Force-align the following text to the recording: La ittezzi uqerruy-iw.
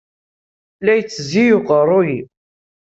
La 0.85 0.93
ittezzi 0.95 1.43
uqerruy-iw. 1.57 2.27